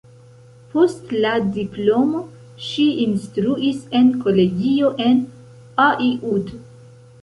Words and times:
Post 0.69 1.11
la 1.25 1.33
diplomo 1.57 2.23
ŝi 2.69 2.87
instruis 3.05 3.87
en 4.01 4.13
kolegio 4.27 4.93
en 5.11 5.25
Aiud. 5.91 6.57